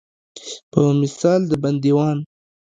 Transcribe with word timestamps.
په 0.71 0.79
مثال 1.01 1.41
د 1.47 1.51
بندیوان. 1.63 2.17